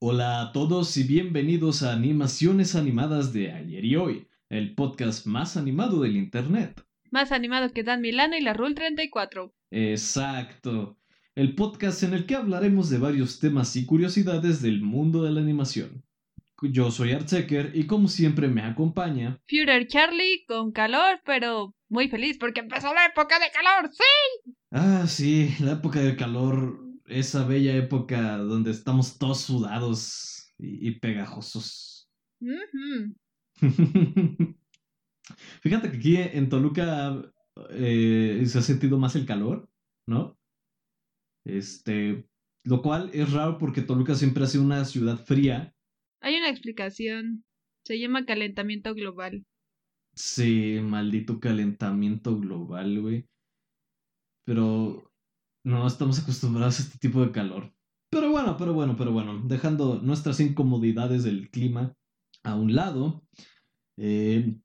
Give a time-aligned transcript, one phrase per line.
[0.00, 5.56] Hola a todos y bienvenidos a Animaciones Animadas de ayer y hoy, el podcast más
[5.56, 6.86] animado del Internet.
[7.10, 9.52] Más animado que Dan Milano y la Rule 34.
[9.72, 11.00] Exacto,
[11.34, 15.40] el podcast en el que hablaremos de varios temas y curiosidades del mundo de la
[15.40, 16.04] animación.
[16.62, 22.38] Yo soy Artsecker y como siempre me acompaña Führer Charlie con calor, pero muy feliz
[22.38, 24.52] porque empezó la época de calor, ¡sí!
[24.70, 31.00] Ah, sí, la época del calor, esa bella época donde estamos todos sudados y, y
[31.00, 32.08] pegajosos.
[32.40, 33.14] Ujú.
[35.62, 37.20] Fíjate que aquí en Toluca
[37.70, 39.68] eh, se ha sentido más el calor,
[40.06, 40.38] ¿no?
[41.44, 42.28] Este,
[42.64, 45.74] lo cual es raro porque Toluca siempre ha sido una ciudad fría.
[46.20, 47.44] Hay una explicación.
[47.84, 49.44] Se llama calentamiento global.
[50.14, 53.26] Sí, maldito calentamiento global, güey.
[54.44, 55.07] Pero
[55.68, 57.72] no estamos acostumbrados a este tipo de calor.
[58.10, 61.94] Pero bueno, pero bueno, pero bueno, dejando nuestras incomodidades del clima
[62.42, 63.22] a un lado,
[63.98, 64.56] eh,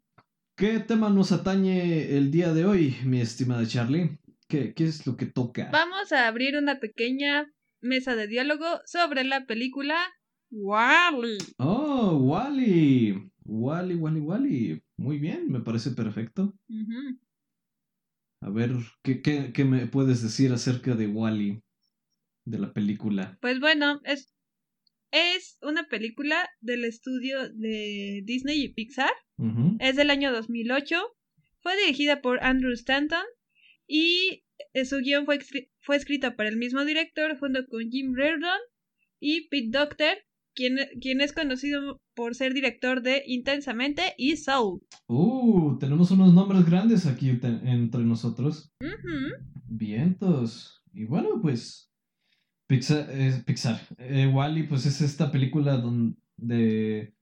[0.56, 4.18] ¿qué tema nos atañe el día de hoy, mi estimada Charlie?
[4.48, 5.70] ¿Qué, qué es lo que toca?
[5.72, 7.52] Vamos a abrir una pequeña
[7.82, 9.98] mesa de diálogo sobre la película
[10.52, 11.38] Wally.
[11.58, 13.30] Oh, Wally.
[13.44, 14.84] Wally, Wally, Wally.
[14.96, 16.54] Muy bien, me parece perfecto.
[18.44, 18.72] A ver,
[19.04, 21.62] ¿qué, qué, qué me puedes decir acerca de Wally?
[22.46, 23.38] De la película.
[23.42, 24.34] Pues bueno, es,
[25.12, 29.12] es una película del estudio de Disney y Pixar.
[29.80, 31.02] Es del año 2008.
[31.62, 33.24] Fue dirigida por Andrew Stanton
[33.88, 35.40] y eh, su guion fue,
[35.80, 38.60] fue escrito por el mismo director junto con Jim Reardon
[39.20, 40.26] y Pete Docter,
[40.56, 44.82] quien, quien es conocido por ser director de Intensamente y Soul.
[45.08, 48.72] Uh, tenemos unos nombres grandes aquí entre nosotros.
[49.66, 50.84] Vientos.
[50.94, 51.92] Y bueno, pues.
[52.68, 53.08] Pixar.
[53.10, 53.82] eh, Pixar.
[53.98, 57.14] Eh, Wally, pues es esta película donde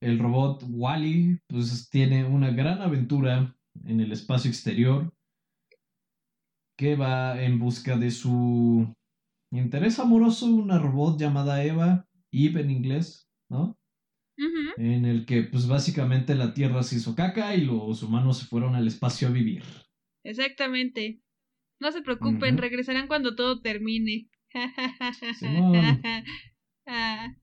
[0.00, 5.12] el robot Wally, pues tiene una gran aventura en el espacio exterior.
[6.78, 8.94] Que va en busca de su
[9.50, 12.05] interés amoroso, una robot llamada Eva,
[12.44, 13.78] Eve en inglés, ¿no?
[14.76, 18.74] En el que, pues básicamente la Tierra se hizo caca y los humanos se fueron
[18.74, 19.62] al espacio a vivir.
[20.24, 21.22] Exactamente.
[21.80, 24.28] No se preocupen, regresarán cuando todo termine.
[26.88, 27.34] Ah,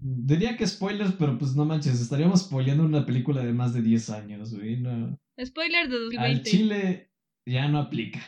[0.00, 4.08] Diría que spoilers, pero pues no manches, estaríamos spoileando una película de más de 10
[4.08, 4.78] años, güey.
[4.78, 5.18] No.
[5.44, 6.50] spoiler de Al 2020.
[6.50, 7.10] Chile
[7.46, 8.20] ya no aplica.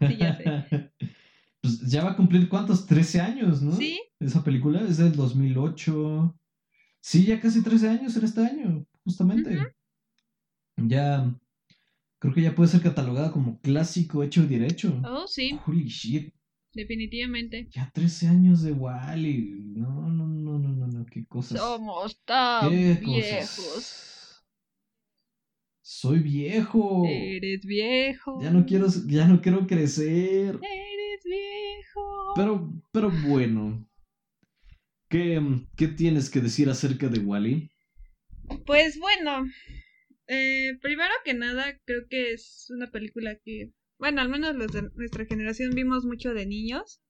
[0.00, 0.44] Sí, ya sé.
[1.60, 3.72] pues ya va a cumplir cuántos, 13 años, ¿no?
[3.72, 6.38] Sí, Esa película es del 2008.
[7.00, 9.58] Sí, ya casi 13 años en este año, justamente.
[10.76, 11.34] Ya,
[12.18, 15.00] creo que ya puede ser catalogada como clásico hecho y derecho.
[15.04, 16.32] oh sí, Holy shit,
[16.72, 17.68] definitivamente.
[17.70, 19.72] ya 13 años de Wally.
[19.74, 21.58] No, no, no, no, no, no, qué cosas.
[21.58, 23.56] Somos tan ¿Qué viejos.
[23.56, 24.44] cosas?
[25.84, 27.04] Soy viejo.
[27.08, 28.40] Eres viejo.
[28.40, 30.58] Ya no quiero, ya no quiero crecer.
[30.62, 32.32] Eres viejo.
[32.36, 33.84] Pero, pero bueno.
[35.12, 35.38] ¿Qué,
[35.76, 37.70] qué tienes que decir acerca de Wally?
[38.64, 39.44] Pues bueno,
[40.26, 44.88] eh, primero que nada, creo que es una película que, bueno, al menos los de
[44.94, 47.02] nuestra generación vimos mucho de niños,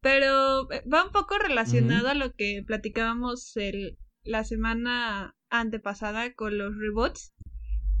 [0.00, 6.56] pero eh, va un poco relacionado a lo que platicábamos el, la semana antepasada con
[6.56, 7.34] los reboots,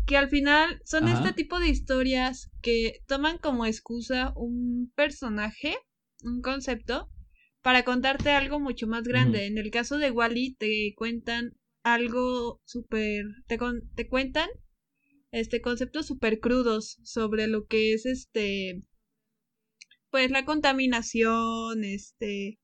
[0.06, 1.18] que al final son Ajá.
[1.18, 5.76] este tipo de historias que toman como excusa un personaje,
[6.22, 7.10] un concepto,
[7.66, 9.46] para contarte algo mucho más grande.
[9.46, 14.48] En el caso de Wally te cuentan algo súper, te, con- te cuentan
[15.32, 18.82] este conceptos súper crudos sobre lo que es este,
[20.12, 22.60] pues la contaminación, este,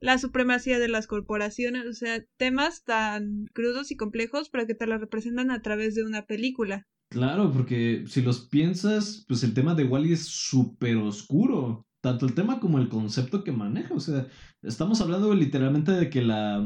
[0.00, 4.86] la supremacía de las corporaciones, o sea, temas tan crudos y complejos, pero que te
[4.86, 6.86] lo representan a través de una película.
[7.10, 11.84] Claro, porque si los piensas, pues el tema de Wally es súper oscuro.
[12.00, 13.94] Tanto el tema como el concepto que maneja.
[13.94, 14.26] O sea,
[14.62, 16.64] estamos hablando literalmente de que la,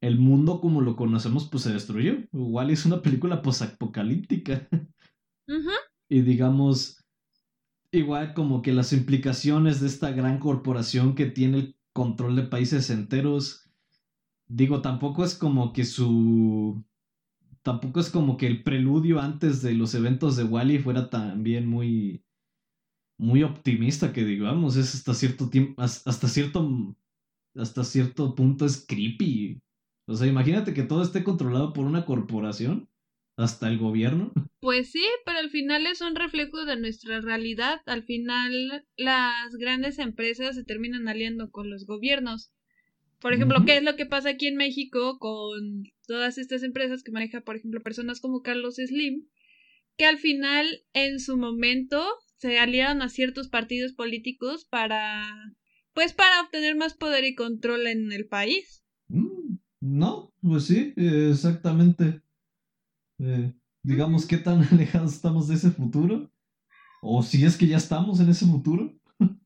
[0.00, 2.16] el mundo como lo conocemos, pues se destruyó.
[2.32, 4.68] Wally es una película posapocalíptica.
[5.48, 5.70] Ujú.
[6.08, 7.04] Y digamos,
[7.92, 12.90] igual como que las implicaciones de esta gran corporación que tiene el control de países
[12.90, 13.70] enteros,
[14.46, 16.84] digo, tampoco es como que su...
[17.62, 22.24] Tampoco es como que el preludio antes de los eventos de Wally fuera también muy...
[23.18, 26.96] Muy optimista que digamos, es hasta cierto tiempo, hasta cierto,
[27.54, 29.60] hasta cierto punto es creepy.
[30.06, 32.88] O sea, imagínate que todo esté controlado por una corporación,
[33.38, 34.32] hasta el gobierno.
[34.60, 37.80] Pues sí, pero al final es un reflejo de nuestra realidad.
[37.86, 42.50] Al final las grandes empresas se terminan aliando con los gobiernos.
[43.20, 47.12] Por ejemplo, ¿qué es lo que pasa aquí en México con todas estas empresas que
[47.12, 49.28] maneja, por ejemplo, personas como Carlos Slim,
[49.96, 52.04] que al final, en su momento,
[52.38, 55.54] se aliaron a ciertos partidos políticos para,
[55.92, 58.84] pues, para obtener más poder y control en el país.
[59.08, 62.22] Mm, no, pues sí, exactamente.
[63.18, 63.52] Eh,
[63.82, 66.30] digamos, ¿qué tan alejados estamos de ese futuro?
[67.02, 68.96] O si es que ya estamos en ese futuro.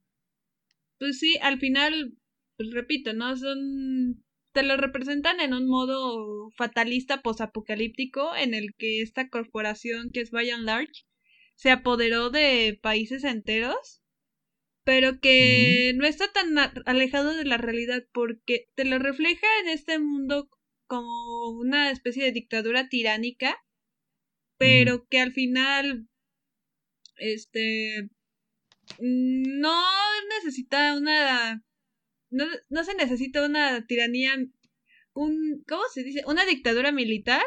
[0.99, 2.15] pues sí, al final,
[2.57, 3.37] pues repito, ¿no?
[3.37, 4.23] Son.
[4.53, 10.31] Te lo representan en un modo fatalista posapocalíptico en el que esta corporación que es
[10.31, 11.07] By and Large
[11.63, 14.03] se apoderó de países enteros,
[14.83, 20.01] pero que no está tan alejado de la realidad porque te lo refleja en este
[20.01, 20.51] mundo
[20.89, 23.65] como una especie de dictadura tiránica,
[24.59, 26.09] pero que al final
[27.17, 28.11] este
[28.99, 29.85] no
[30.41, 31.65] necesita una
[32.31, 34.35] no, no se necesita una tiranía
[35.13, 36.25] un ¿cómo se dice?
[36.27, 37.45] una dictadura militar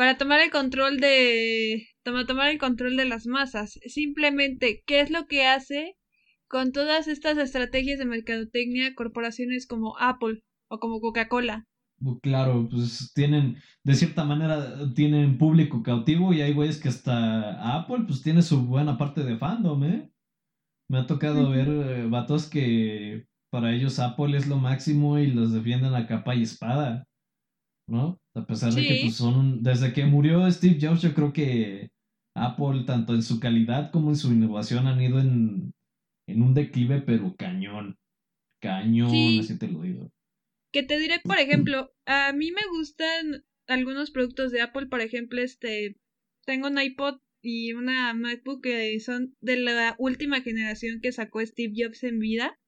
[0.00, 1.86] para tomar el control de
[2.26, 3.78] tomar el control de las masas.
[3.84, 5.98] Simplemente, ¿qué es lo que hace
[6.48, 11.66] con todas estas estrategias de mercadotecnia corporaciones como Apple o como Coca-Cola?
[12.22, 18.04] Claro, pues tienen, de cierta manera, tienen público cautivo y hay güeyes que hasta Apple
[18.06, 20.10] pues tiene su buena parte de fandom, ¿eh?
[20.88, 25.52] Me ha tocado ver eh, vatos que para ellos Apple es lo máximo y los
[25.52, 27.06] defienden a capa y espada,
[27.90, 28.20] ¿no?
[28.34, 31.90] A pesar de que pues, son, desde que murió Steve Jobs yo creo que
[32.34, 35.72] Apple, tanto en su calidad como en su innovación, han ido en,
[36.28, 37.98] en un declive, pero cañón.
[38.60, 40.10] Cañón, así te lo digo.
[40.72, 45.40] Que te diré, por ejemplo, a mí me gustan algunos productos de Apple, por ejemplo,
[45.40, 45.96] este,
[46.44, 51.72] tengo un iPod y una MacBook que son de la última generación que sacó Steve
[51.76, 52.58] Jobs en vida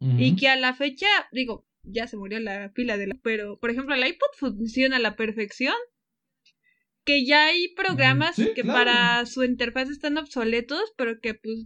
[0.00, 3.70] y que a la fecha, digo, ya se murió la pila de la, pero por
[3.70, 5.74] ejemplo, el iPod funciona a la perfección.
[7.04, 11.64] Que ya hay programas que para su interfaz están obsoletos, pero que pues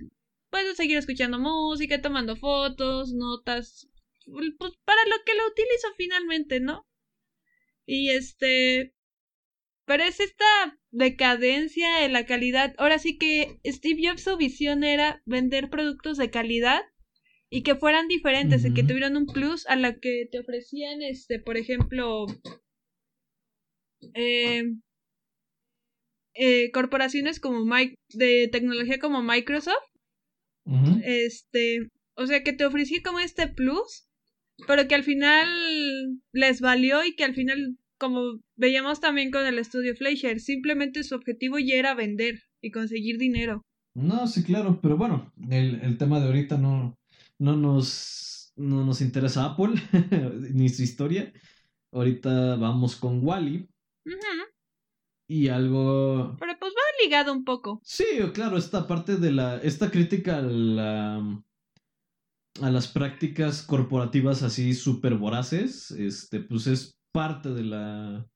[0.48, 3.86] puedes seguir escuchando música, tomando fotos, notas,
[4.24, 6.86] pues para lo que lo utilizo finalmente, ¿no?
[7.84, 8.94] Y este,
[9.84, 12.74] pero es esta decadencia en la calidad.
[12.78, 16.82] Ahora sí que Steve Jobs su visión era vender productos de calidad
[17.50, 21.38] y que fueran diferentes, y que tuvieran un plus a la que te ofrecían, este,
[21.38, 22.26] por ejemplo,
[24.14, 24.64] eh,
[26.34, 29.74] eh, corporaciones como Mike, de tecnología como Microsoft.
[31.04, 34.06] Este, o sea, que te ofrecía como este plus
[34.66, 35.48] pero que al final
[36.32, 38.20] les valió y que al final, como
[38.56, 43.62] veíamos también con el estudio Fleischer, simplemente su objetivo ya era vender y conseguir dinero.
[43.94, 46.94] No, sí, claro, pero bueno, el, el tema de ahorita no,
[47.38, 49.74] no, nos, no nos interesa Apple
[50.52, 51.32] ni su historia.
[51.92, 53.68] Ahorita vamos con Wally.
[55.28, 56.36] Y algo.
[56.38, 57.80] Pero pues va ligado un poco.
[57.82, 59.58] Sí, claro, esta parte de la.
[59.58, 61.42] Esta crítica a la
[62.62, 68.26] a las prácticas corporativas así súper voraces, este, pues es parte de la,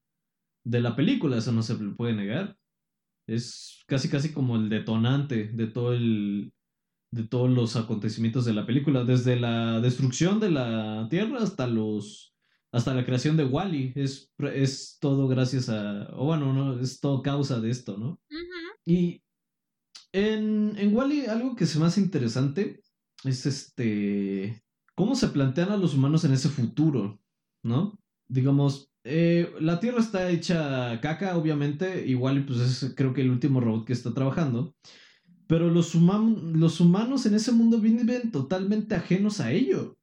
[0.64, 2.56] de la película, eso no se puede negar.
[3.26, 6.52] Es casi casi como el detonante de todo el
[7.10, 12.30] de todos los acontecimientos de la película, desde la destrucción de la Tierra hasta los
[12.72, 17.20] hasta la creación de Wally, es, es todo gracias a, o bueno, no, es todo
[17.20, 18.20] causa de esto, ¿no?
[18.84, 19.22] Y
[20.12, 22.80] en, en Wally algo que se me hace interesante
[23.24, 24.62] es este,
[24.94, 27.20] cómo se plantean a los humanos en ese futuro,
[27.64, 27.98] ¿no?
[28.28, 33.60] Digamos, eh, la Tierra está hecha caca, obviamente, igual pues es creo que el último
[33.60, 34.76] robot que está trabajando,
[35.50, 39.98] pero los, los humanos en ese mundo viven totalmente ajenos a ello.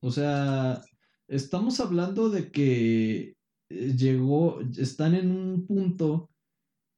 [0.00, 0.82] O sea,
[1.28, 3.36] estamos hablando de que
[3.68, 6.30] eh, llegó, están en un punto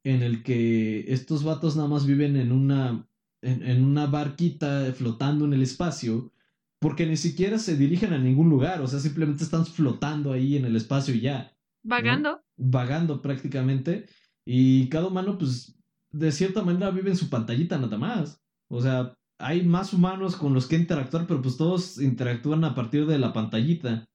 [0.03, 3.07] en el que estos vatos nada más viven en una
[3.43, 6.33] en, una barquita flotando en el espacio,
[6.79, 10.65] porque ni siquiera se dirigen a ningún lugar, o sea, simplemente están flotando ahí en
[10.65, 11.55] el espacio y ya.
[11.83, 12.43] Vagando.
[12.57, 14.07] Vagando prácticamente.
[14.47, 15.79] Y cada humano, pues,
[16.15, 18.41] de cierta manera vive en su pantallita nada más.
[18.71, 23.07] O sea, hay más humanos con los que interactuar, pero pues todos interactúan a partir
[23.07, 24.07] de la pantallita.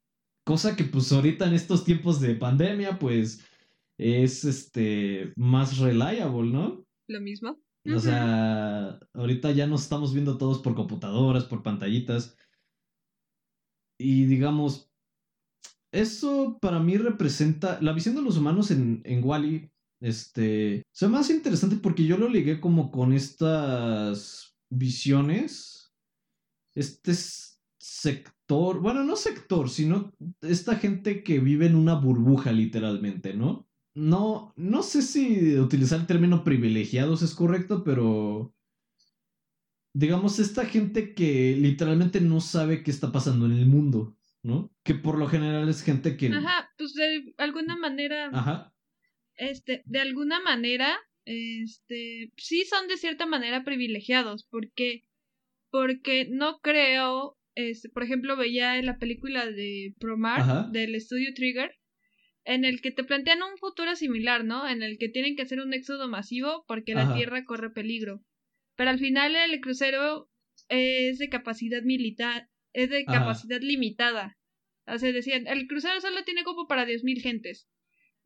[0.46, 3.46] Cosa que pues ahorita en estos tiempos de pandemia, pues
[4.00, 6.86] es este más reliable, ¿no?
[7.08, 7.60] Lo mismo.
[7.86, 12.38] O sea, ahorita ya nos estamos viendo todos por computadoras, por pantallitas.
[13.98, 14.92] Y digamos,
[15.92, 19.70] eso para mí representa la visión de los humanos en, en Wally.
[20.02, 25.94] Este, se más interesante porque yo lo ligué como con estas visiones.
[26.76, 27.14] Este
[27.78, 33.68] sector, bueno, no sector, sino esta gente que vive en una burbuja literalmente, ¿no?
[33.96, 38.54] No, no sé si utilizar el término privilegiados es correcto, pero
[39.94, 44.72] digamos, esta gente que literalmente no sabe qué está pasando en el mundo, ¿no?
[44.84, 46.28] Que por lo general es gente que...
[46.28, 48.30] Ajá, pues de alguna manera...
[48.32, 48.74] Ajá.
[49.40, 55.06] Este, de alguna manera, este, sí son de cierta manera privilegiados, porque,
[55.72, 61.72] porque no creo, este, por ejemplo, veía en la película de Promar, del estudio Trigger,
[62.44, 64.68] en el que te plantean un futuro similar, ¿no?
[64.68, 68.22] En el que tienen que hacer un éxodo masivo porque la Tierra corre peligro.
[68.76, 70.30] Pero al final el crucero
[70.68, 74.38] es de capacidad militar, es de capacidad limitada.
[74.86, 77.70] O sea, decían, el crucero solo tiene como para 10.000 gentes.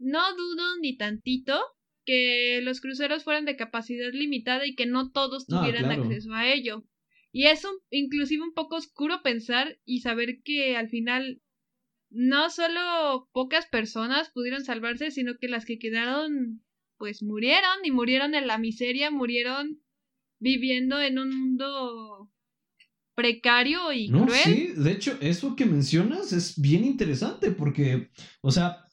[0.04, 1.60] No dudo ni tantito
[2.06, 6.84] que los cruceros fueran de capacidad limitada y que no todos tuvieran acceso a ello.
[7.32, 11.42] Y es un, inclusive un poco oscuro pensar y saber que al final
[12.10, 16.64] no solo pocas personas pudieron salvarse, sino que las que quedaron
[16.98, 19.82] pues murieron y murieron en la miseria, murieron
[20.40, 22.32] viviendo en un mundo
[23.16, 24.42] precario y no, cruel.
[24.44, 28.10] Sí, de hecho, eso que mencionas es bien interesante porque,
[28.42, 28.86] o sea,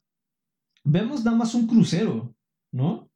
[0.84, 2.34] vemos nada más un crucero,
[2.72, 3.10] ¿no?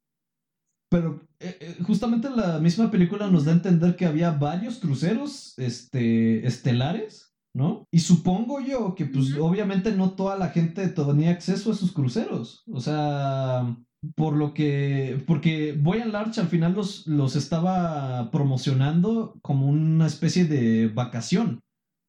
[0.91, 5.59] Pero eh, eh, justamente la misma película nos da a entender que había varios cruceros
[5.59, 7.87] este, estelares, ¿no?
[7.91, 12.63] Y supongo yo que, pues, obviamente no toda la gente tenía acceso a esos cruceros.
[12.71, 13.77] O sea,
[14.17, 20.45] por lo que, porque Boyan Larch al final los, los estaba promocionando como una especie
[20.45, 21.61] de vacación,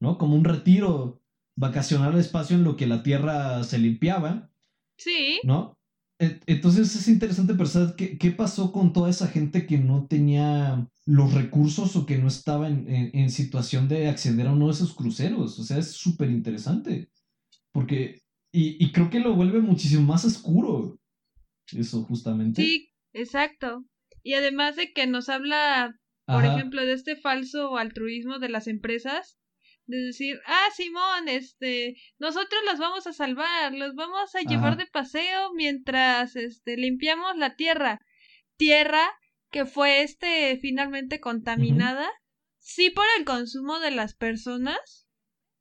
[0.02, 0.18] ¿no?
[0.18, 1.22] Como un retiro
[1.58, 4.50] vacacional al espacio en lo que la Tierra se limpiaba.
[4.98, 5.40] Sí.
[5.44, 5.78] ¿No?
[6.18, 11.34] Entonces es interesante pensar qué, qué pasó con toda esa gente que no tenía los
[11.34, 15.60] recursos o que no estaba en, en situación de acceder a uno de esos cruceros.
[15.60, 17.10] O sea, es súper interesante.
[17.74, 18.22] Porque,
[18.54, 20.98] y, y creo que lo vuelve muchísimo más oscuro
[21.74, 22.62] eso justamente.
[22.62, 23.84] Sí, exacto.
[24.24, 29.38] Y además de que nos habla, por ejemplo, de este falso altruismo de las empresas,
[29.88, 34.88] de decir, ah, Simón, este, nosotros las vamos a salvar, los vamos a llevar de
[34.88, 38.02] paseo mientras, este, limpiamos la tierra.
[38.58, 39.12] Tierra
[39.52, 42.10] que fue, este, finalmente contaminada,
[42.60, 45.08] sí por el consumo de las personas,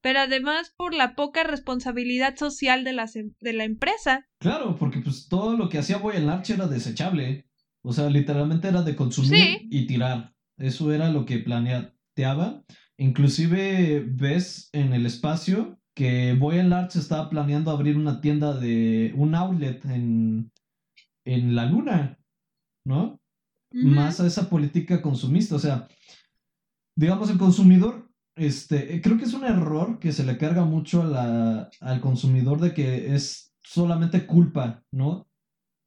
[0.01, 3.09] pero además por la poca responsabilidad social de la,
[3.41, 4.27] de la empresa.
[4.39, 7.49] Claro, porque pues todo lo que hacía Boy Arch era desechable.
[7.83, 10.35] O sea, literalmente era de consumir y tirar.
[10.57, 12.65] Eso era lo que planeaba.
[12.99, 19.35] Inclusive ves en el espacio que Boy Arch estaba planeando abrir una tienda de un
[19.35, 20.51] outlet en,
[21.25, 22.19] en la luna,
[22.85, 23.21] ¿no?
[23.73, 25.57] Más a esa política consumista.
[25.57, 25.89] O sea,
[26.97, 31.07] digamos, el consumidor este, creo que es un error que se le carga mucho a
[31.07, 35.29] la, al consumidor de que es solamente culpa, ¿no?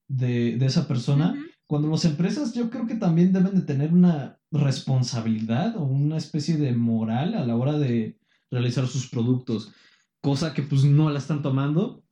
[0.09, 1.35] De, de esa persona.
[1.67, 6.57] Cuando las empresas yo creo que también deben de tener una responsabilidad o una especie
[6.57, 8.17] de moral a la hora de
[8.50, 9.74] realizar sus productos,
[10.21, 12.03] cosa que pues no la están tomando.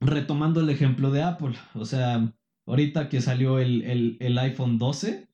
[0.00, 2.32] Retomando el ejemplo de Apple, o sea,
[2.66, 5.28] ahorita que salió el, el, el iPhone 12,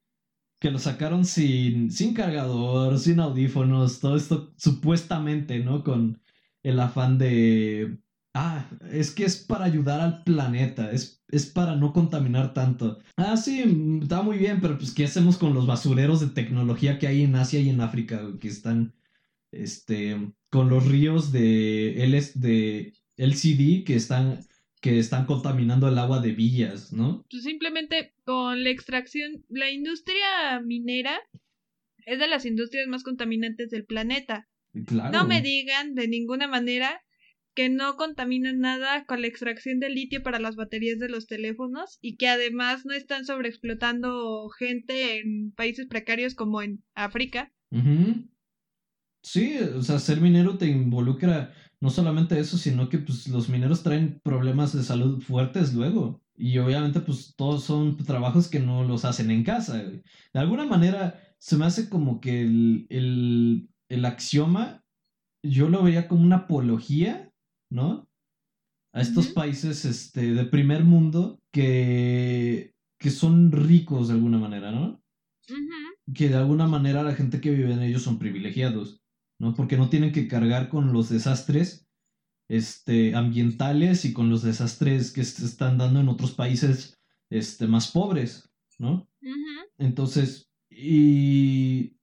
[0.58, 5.84] que lo sacaron sin, sin cargador, sin audífonos, todo esto supuestamente, ¿no?
[5.84, 6.22] Con
[6.62, 7.98] el afán de,
[8.34, 12.98] ah, es que es para ayudar al planeta, es, es para no contaminar tanto.
[13.16, 13.64] Ah, sí,
[14.02, 17.36] está muy bien, pero pues, ¿qué hacemos con los basureros de tecnología que hay en
[17.36, 18.94] Asia y en África que están,
[19.52, 24.40] este, con los ríos de, LS, de LCD que están
[24.80, 27.24] que están contaminando el agua de villas, ¿no?
[27.30, 31.18] Pues simplemente con la extracción, la industria minera
[32.04, 34.46] es de las industrias más contaminantes del planeta.
[34.84, 35.10] Claro.
[35.10, 37.03] No me digan de ninguna manera
[37.54, 41.98] que no contaminan nada con la extracción de litio para las baterías de los teléfonos
[42.00, 47.52] y que además no están sobreexplotando gente en países precarios como en África.
[49.22, 53.82] Sí, o sea, ser minero te involucra no solamente eso, sino que pues los mineros
[53.82, 56.22] traen problemas de salud fuertes luego.
[56.36, 59.82] Y obviamente pues todos son trabajos que no los hacen en casa.
[59.82, 64.84] De alguna manera se me hace como que el, el, el axioma
[65.44, 67.30] yo lo vería como una apología,
[67.70, 68.08] ¿no?
[68.92, 75.02] A estos países este, de primer mundo que, que son ricos de alguna manera, ¿no?
[76.14, 79.04] Que de alguna manera la gente que vive en ellos son privilegiados.
[79.38, 79.54] ¿no?
[79.54, 81.88] Porque no tienen que cargar con los desastres
[82.48, 86.98] este, ambientales y con los desastres que se están dando en otros países
[87.30, 89.08] este, más pobres, ¿no?
[89.78, 91.96] Entonces, y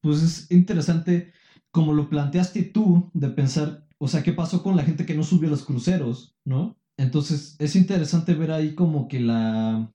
[0.00, 1.32] pues es interesante
[1.70, 5.22] como lo planteaste tú, de pensar, o sea, ¿qué pasó con la gente que no
[5.22, 6.78] subió a los cruceros, no?
[6.96, 9.92] Entonces, es interesante ver ahí como que la,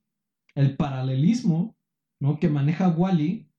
[0.53, 1.75] el paralelismo,
[2.19, 2.39] ¿no?
[2.39, 3.49] Que maneja Wally,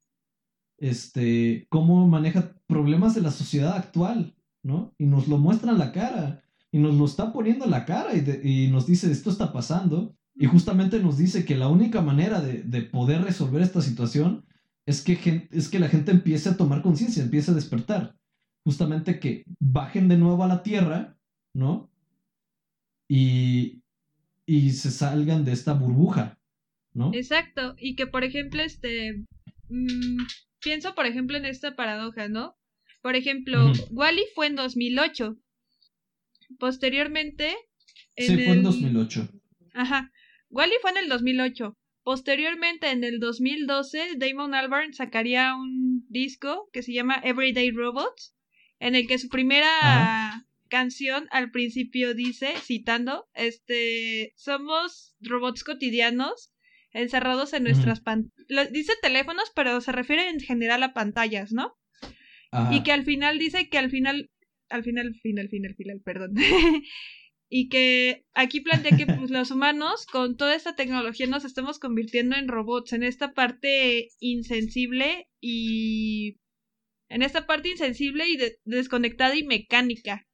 [0.79, 4.95] este, cómo maneja problemas de la sociedad actual, ¿no?
[4.99, 8.11] Y nos lo muestra en la cara, y nos lo está poniendo en la cara,
[8.15, 12.41] y, y nos dice, esto está pasando, y justamente nos dice que la única manera
[12.41, 14.45] de, de poder resolver esta situación
[14.87, 18.17] es que, es que la gente empiece a tomar conciencia, empiece a despertar.
[18.67, 21.17] Justamente que bajen de nuevo a la tierra,
[21.55, 21.89] ¿no?
[23.07, 23.81] Y,
[24.45, 26.37] y se salgan de esta burbuja,
[26.93, 27.13] ¿no?
[27.15, 29.25] Exacto, y que por ejemplo, este,
[29.69, 30.19] mmm,
[30.61, 32.57] pienso por ejemplo en esta paradoja, ¿no?
[33.03, 35.37] Por ejemplo, Wally fue en 2008.
[36.59, 37.55] Posteriormente...
[38.17, 39.29] En sí, fue en 2008.
[39.75, 40.11] Ajá.
[40.51, 41.77] Wally fue en el 2008.
[42.03, 48.36] Posteriormente, en el 2012, Damon Albarn sacaría un disco que se llama Everyday Robots,
[48.79, 56.53] en el que su primera canción al principio dice, citando, este, somos robots cotidianos
[56.93, 58.73] encerrados en nuestras pantallas.
[58.73, 61.77] Dice teléfonos, pero se refiere en general a pantallas, ¿no?
[62.71, 64.31] Y que al final dice que al final,
[64.71, 66.35] al final, final, final, final, perdón.
[67.51, 72.35] y que aquí plantea que pues, los humanos con toda esta tecnología nos estamos convirtiendo
[72.37, 76.39] en robots, en esta parte insensible y
[77.09, 80.27] en esta parte insensible y desconectada y mecánica,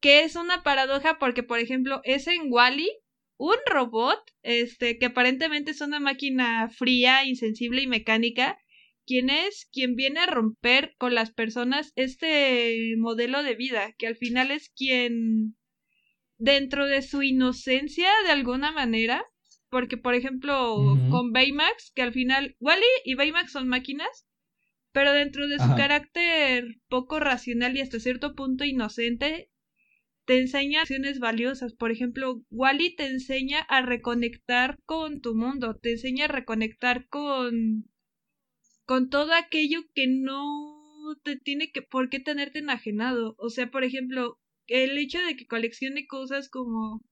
[0.00, 2.90] que es una paradoja porque por ejemplo es en Wally
[3.36, 8.58] un robot este que aparentemente es una máquina fría, insensible y mecánica,
[9.06, 14.16] quien es quien viene a romper con las personas este modelo de vida, que al
[14.16, 15.56] final es quien
[16.38, 19.24] dentro de su inocencia de alguna manera,
[19.68, 20.76] porque por ejemplo
[21.10, 24.26] con Baymax, que al final Wally y Baymax son máquinas,
[24.94, 29.50] pero dentro de su carácter poco racional y hasta cierto punto inocente,
[30.24, 31.74] te enseña acciones valiosas.
[31.74, 37.90] Por ejemplo, Wally te enseña a reconectar con tu mundo, te enseña a reconectar con
[38.86, 43.34] con todo aquello que no te tiene que por qué tenerte enajenado.
[43.38, 47.02] O sea, por ejemplo, el hecho de que coleccione cosas como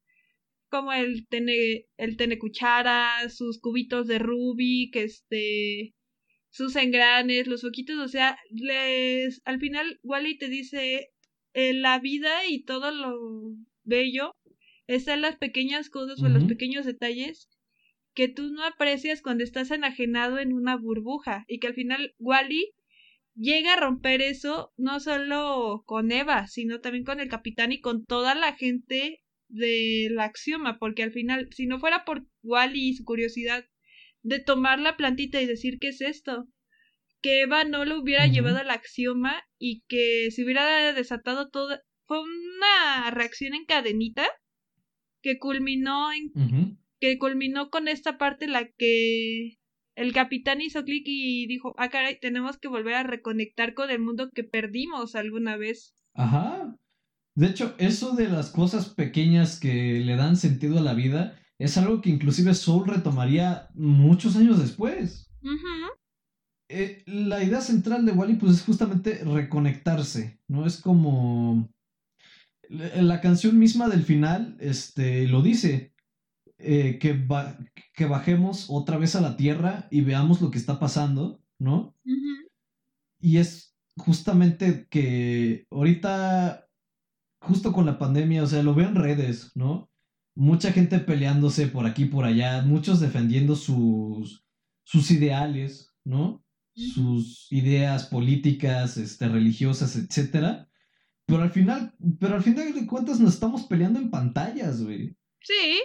[0.71, 5.95] como el tene el tene cuchara, sus cubitos de Rubik, este
[6.53, 11.11] sus engranes, los foquitos, o sea, les al final Wally te dice
[11.55, 14.37] eh, la vida y todo lo bello
[14.87, 17.49] está en las pequeñas cosas o en los pequeños detalles
[18.15, 22.75] que tú no aprecias cuando estás enajenado en una burbuja y que al final Wally
[23.35, 28.05] llega a romper eso no solo con Eva, sino también con el capitán y con
[28.05, 32.95] toda la gente de la axioma, porque al final, si no fuera por Wally y
[32.95, 33.65] su curiosidad
[34.23, 36.47] de tomar la plantita y decir qué es esto,
[37.21, 42.21] que Eva no lo hubiera llevado al axioma y que se hubiera desatado todo, fue
[42.21, 44.27] una reacción en cadenita
[45.23, 49.59] que culminó en que culminó con esta parte la que
[49.95, 54.01] el capitán hizo clic y dijo, ah, caray, tenemos que volver a reconectar con el
[54.01, 55.95] mundo que perdimos alguna vez.
[56.15, 56.77] Ajá.
[57.35, 61.79] De hecho, eso de las cosas pequeñas que le dan sentido a la vida es
[61.79, 65.31] algo que inclusive Soul retomaría muchos años después.
[66.69, 70.67] Eh, la idea central de Wally pues es justamente reconectarse, ¿no?
[70.67, 71.71] Es como...
[72.69, 75.95] La canción misma del final este, lo dice,
[76.59, 77.27] eh, que,
[77.95, 81.95] que bajemos otra vez a la tierra y veamos lo que está pasando, ¿no?
[83.21, 86.67] Y es justamente que ahorita,
[87.43, 89.92] justo con la pandemia, o sea, lo veo en redes, ¿no?
[90.35, 94.45] Mucha gente peleándose por aquí, por allá, muchos defendiendo sus,
[94.85, 96.45] sus ideales, ¿no?
[96.75, 100.69] Sus ideas políticas, este, religiosas, etcétera.
[101.27, 105.17] Pero al final, pero al final de cuentas nos estamos peleando en pantallas, güey.
[105.41, 105.81] Sí.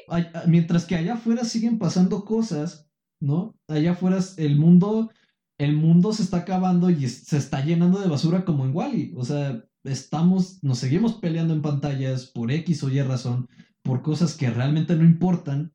[0.47, 3.57] Mientras que allá afuera siguen pasando cosas, ¿no?
[3.67, 5.11] Allá afuera el mundo,
[5.57, 9.13] el mundo se está acabando y se está llenando de basura como en Wally.
[9.15, 13.49] O sea, estamos, nos seguimos peleando en pantallas por X o Y razón,
[13.87, 15.73] por cosas que realmente no importan.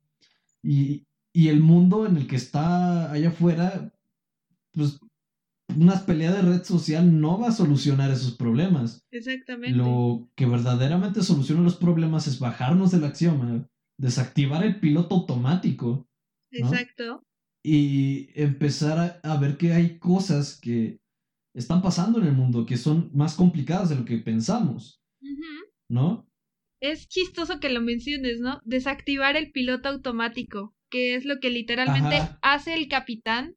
[0.61, 3.91] Y, y el mundo en el que está allá afuera,
[4.71, 4.99] pues
[5.75, 9.03] una pelea de red social no va a solucionar esos problemas.
[9.11, 9.75] Exactamente.
[9.75, 16.07] Lo que verdaderamente soluciona los problemas es bajarnos del axioma, desactivar el piloto automático.
[16.51, 17.23] Exacto.
[17.63, 20.99] Y empezar a, ver que hay cosas que
[21.55, 25.01] están pasando en el mundo que son más complicadas de lo que pensamos.
[25.89, 26.27] ¿No?
[26.83, 28.59] Es chistoso que lo menciones, ¿no?
[28.65, 33.55] Desactivar el piloto automático, que es lo que literalmente hace el capitán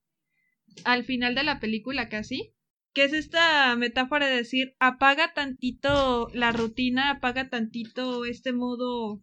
[0.85, 2.53] al final de la película casi.
[2.97, 9.23] que es esta metáfora de decir, apaga tantito la rutina, apaga tantito este modo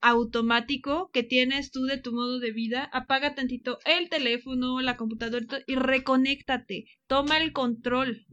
[0.00, 5.44] automático que tienes tú de tu modo de vida, apaga tantito el teléfono, la computadora
[5.66, 8.24] y reconéctate, toma el control.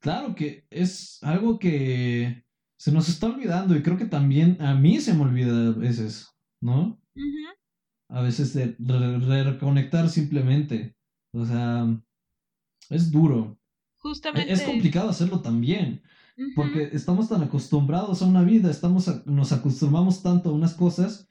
[0.00, 2.42] Claro que es algo que
[2.82, 6.32] se nos está olvidando y creo que también a mí se me olvida a veces,
[6.60, 7.00] ¿no?
[8.08, 8.74] A veces de,
[9.44, 10.96] reconectar simplemente.
[11.30, 11.86] O sea,
[12.90, 13.56] es duro.
[13.98, 14.52] Justamente.
[14.52, 16.02] Es complicado hacerlo también.
[16.56, 21.28] Porque estamos tan acostumbrados a una vida, estamos nos acostumbramos tanto a unas cosas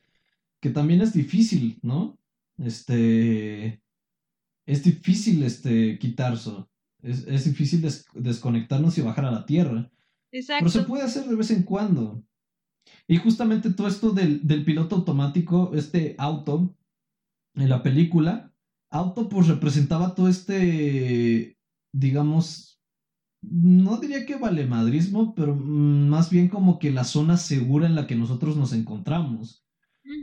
[0.62, 2.18] que también es difícil, ¿no?
[2.60, 3.84] Este.
[4.66, 6.52] Es difícil este, quitarse.
[7.02, 9.92] Es, es difícil desconectarnos y bajar a la tierra.
[10.32, 10.66] Exacto.
[10.66, 12.24] Pero se puede hacer de vez en cuando.
[13.08, 16.76] Y justamente todo esto del, del piloto automático, este auto,
[17.56, 18.54] en la película,
[18.90, 21.58] auto pues representaba todo este,
[21.94, 22.82] digamos,
[23.42, 28.08] no diría que vale madrismo, pero más bien como que la zona segura en la
[28.08, 29.66] que nosotros nos encontramos.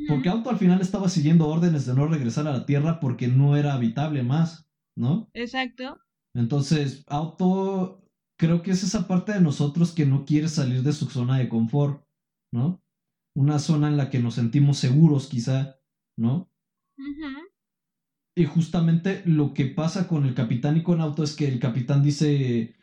[0.06, 3.56] Porque Auto al final estaba siguiendo órdenes de no regresar a la Tierra porque no
[3.56, 5.30] era habitable más, ¿no?
[5.32, 5.98] Exacto.
[6.34, 8.07] Entonces, Auto
[8.38, 11.48] creo que es esa parte de nosotros que no quiere salir de su zona de
[11.48, 12.04] confort,
[12.52, 12.80] ¿no?
[13.34, 15.76] Una zona en la que nos sentimos seguros quizá,
[16.16, 16.48] ¿no?
[18.36, 22.04] Y justamente lo que pasa con el capitán y con Auto es que el capitán
[22.04, 22.76] dice,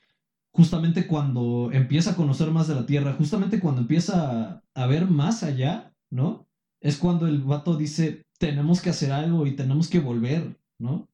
[0.51, 5.43] justamente cuando empieza a conocer más de la Tierra, justamente cuando empieza a, ver más
[5.43, 6.49] allá, ¿no?
[6.81, 11.07] Es cuando el vato dice, tenemos que hacer algo y tenemos que volver, ¿no?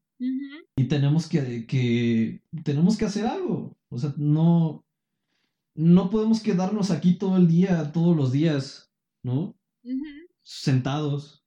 [0.75, 3.77] Y tenemos que, que, tenemos que hacer algo.
[3.91, 4.85] O sea, no,
[5.75, 8.89] no podemos quedarnos aquí todo el día, todos los días,
[9.21, 9.59] ¿no?
[10.41, 11.43] Sentados.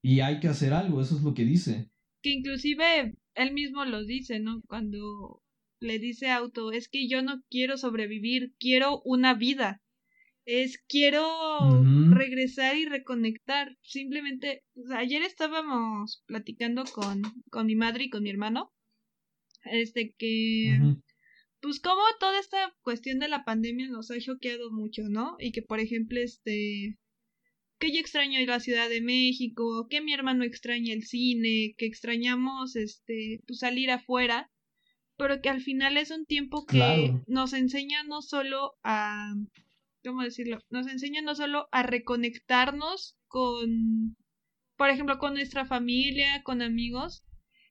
[0.00, 1.90] Y hay que hacer algo, eso es lo que dice.
[2.22, 4.62] Que inclusive él mismo lo dice, ¿no?
[4.66, 5.42] Cuando
[5.80, 9.82] le dice Auto, es que yo no quiero sobrevivir, quiero una vida.
[10.46, 11.26] Es quiero
[12.10, 13.76] regresar y reconectar.
[13.82, 14.62] Simplemente,
[14.96, 18.70] ayer estábamos platicando con, con mi madre y con mi hermano.
[19.64, 20.96] Este que,
[21.64, 25.36] pues como toda esta cuestión de la pandemia nos ha choqueado mucho, ¿no?
[25.40, 26.98] Y que, por ejemplo, este,
[27.78, 32.76] que yo extraño la Ciudad de México, que mi hermano extraña el cine, que extrañamos,
[32.76, 34.50] este, pues salir afuera
[35.16, 39.34] pero que al final es un tiempo que nos enseña no solo a,
[40.04, 40.58] ¿cómo decirlo?
[40.70, 44.16] Nos enseña no solo a reconectarnos con,
[44.76, 47.24] por ejemplo, con nuestra familia, con amigos,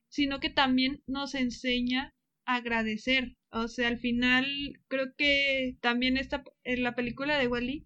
[0.07, 2.13] sino que también nos enseña
[2.45, 3.35] agradecer.
[3.51, 4.45] O sea, al final
[4.87, 7.85] creo que también esta, en la película de Wally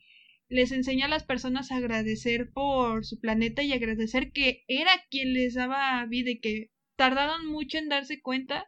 [0.49, 5.33] les enseña a las personas a agradecer por su planeta y agradecer que era quien
[5.33, 8.67] les daba vida y que tardaron mucho en darse cuenta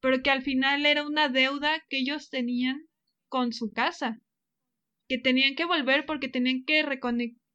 [0.00, 2.86] pero que al final era una deuda que ellos tenían
[3.28, 4.20] con su casa,
[5.08, 6.84] que tenían que volver porque tenían que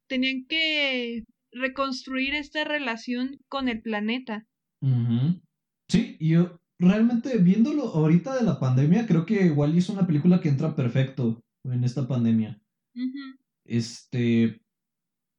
[0.08, 4.46] tenían que reconstruir esta relación con el planeta.
[5.90, 10.50] Sí, yo realmente viéndolo ahorita de la pandemia, creo que igual es una película que
[10.50, 12.62] entra perfecto en esta pandemia.
[13.66, 14.62] Este,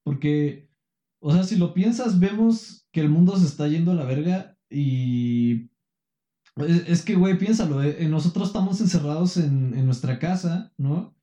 [0.05, 0.69] porque,
[1.23, 4.57] o sea, si lo piensas, vemos que el mundo se está yendo a la verga
[4.71, 5.71] y
[6.57, 11.15] es, que, güey, piénsalo, eh, eh, nosotros estamos encerrados en, nuestra casa, ¿no?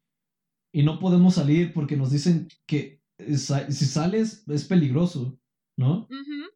[0.71, 5.39] Y no podemos salir porque nos dicen que si sales es peligroso,
[5.77, 6.07] ¿no?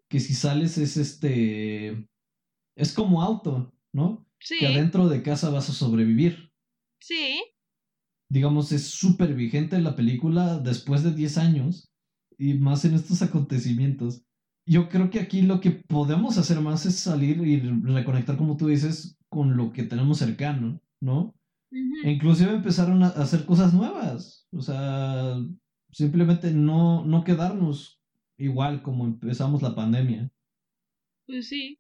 [0.10, 2.08] Que si sales es este...
[2.78, 4.26] Es como auto, ¿no?
[4.40, 4.60] Sí.
[4.60, 6.52] Que adentro de casa vas a sobrevivir.
[7.02, 7.44] Sí.
[8.30, 11.92] Digamos, es súper vigente la película después de 10 años
[12.38, 14.28] y más en estos acontecimientos
[14.68, 18.68] yo creo que aquí lo que podemos hacer más es salir y reconectar, como tú
[18.68, 21.34] dices, con lo que tenemos cercano, ¿no?
[21.72, 24.46] E inclusive empezaron a hacer cosas nuevas.
[24.52, 25.38] O sea,
[25.92, 28.02] simplemente no, no quedarnos
[28.38, 30.30] igual como empezamos la pandemia.
[31.26, 31.80] Pues sí.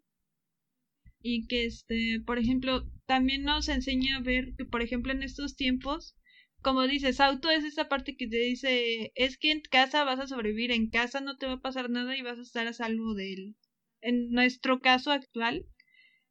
[1.29, 5.57] Y que este, por ejemplo, también nos enseña a ver que, por ejemplo, en estos
[5.57, 6.15] tiempos,
[6.61, 10.27] como dices, auto es esa parte que te dice, es que en casa vas a
[10.27, 13.13] sobrevivir, en casa no te va a pasar nada y vas a estar a salvo
[13.13, 13.57] del,
[13.99, 15.65] en nuestro caso actual,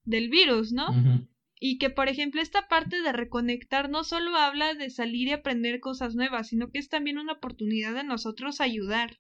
[0.04, 0.86] del virus, ¿no?
[1.60, 5.78] Y que, por ejemplo, esta parte de reconectar no solo habla de salir y aprender
[5.78, 9.18] cosas nuevas, sino que es también una oportunidad de nosotros ayudar.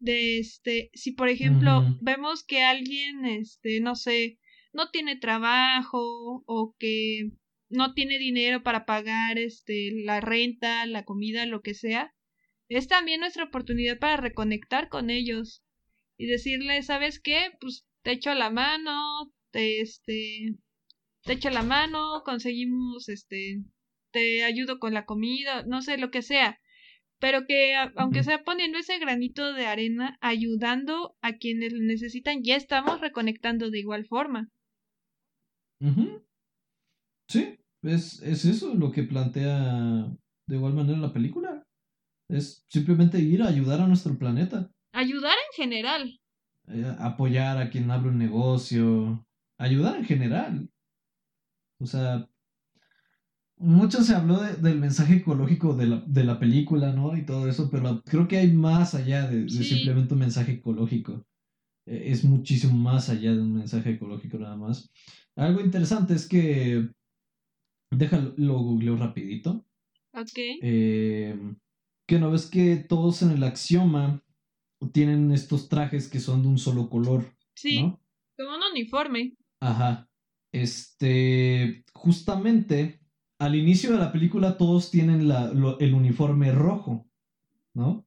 [0.00, 4.40] De este, si por ejemplo vemos que alguien, este, no sé,
[4.72, 7.30] no tiene trabajo o que
[7.68, 12.14] no tiene dinero para pagar este la renta, la comida, lo que sea,
[12.68, 15.62] es también nuestra oportunidad para reconectar con ellos
[16.18, 17.52] y decirles, ¿sabes qué?
[17.60, 20.56] Pues te echo la mano, te este
[21.24, 23.62] te echa la mano, conseguimos, este,
[24.12, 26.60] te ayudo con la comida, no sé, lo que sea.
[27.18, 32.56] Pero que aunque sea poniendo ese granito de arena, ayudando a quienes lo necesitan, ya
[32.56, 34.50] estamos reconectando de igual forma.
[37.28, 40.10] Sí, es, es eso lo que plantea
[40.48, 41.64] de igual manera la película.
[42.28, 44.70] Es simplemente ir a ayudar a nuestro planeta.
[44.92, 46.20] Ayudar en general.
[46.68, 49.26] Eh, apoyar a quien abre un negocio.
[49.58, 50.70] Ayudar en general.
[51.80, 52.28] O sea,
[53.56, 57.16] mucho se habló del mensaje ecológico de la, de la, película, ¿no?
[57.16, 61.24] Y todo eso, pero creo que hay más allá de, simplemente un mensaje ecológico.
[61.88, 64.90] E, es muchísimo más allá de un mensaje ecológico nada más.
[65.36, 66.88] Algo interesante es que...
[67.90, 69.64] Déjalo, lo googleo rapidito.
[70.12, 70.36] Ok.
[70.36, 71.54] Eh,
[72.06, 74.22] que no ves que todos en el axioma
[74.92, 77.34] tienen estos trajes que son de un solo color.
[77.54, 77.80] Sí,
[78.36, 79.36] como un uniforme.
[79.60, 80.08] Ajá.
[80.52, 83.00] Este, justamente,
[83.38, 87.08] al inicio de la película todos tienen la, el uniforme rojo,
[87.74, 88.06] ¿no?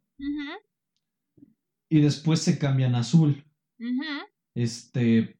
[1.89, 3.43] Y después se cambian azul.
[4.55, 5.39] Este,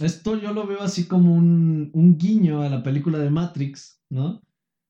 [0.00, 4.42] esto yo lo veo así como un, un, guiño a la película de Matrix, ¿no?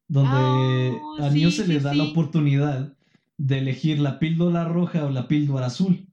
[0.07, 2.97] Donde oh, a niño se le da la oportunidad
[3.39, 6.09] de elegir la píldora roja o la píldora azul.